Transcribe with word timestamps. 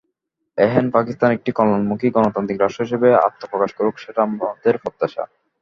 এহেন 0.57 0.85
পাকিস্তান 0.95 1.29
একটি 1.33 1.51
কল্যাণমুখী 1.51 2.07
গণতান্ত্রিক 2.15 2.57
রাষ্ট্র 2.59 2.85
হিসেবে 2.85 3.07
আত্মপ্রকাশ 3.27 3.71
করুক, 3.77 3.95
সেটা 3.97 4.19
আমাদের 4.27 4.75
প্রত্যাশা। 4.83 5.23